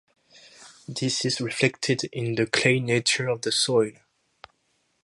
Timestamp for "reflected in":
1.39-2.33